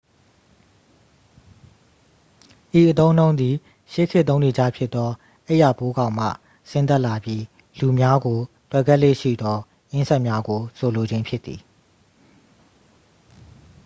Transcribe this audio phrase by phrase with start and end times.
[2.73, 3.55] ဤအသုံးအနှုန်းသည်
[3.91, 5.09] ရှေးခေတ်သုံးနေကျဖြစ်သော
[5.47, 6.27] အိပ်ယာပိုးကောင်မှ
[6.69, 7.41] ဆင်းသက်လာပြီး
[7.79, 8.39] လူများကို
[8.71, 9.57] တွယ်ကပ်လေ့ရှိသော
[9.91, 11.59] အင်းဆက်များကို ဆိုလိုခြင်းဖြစ်သည်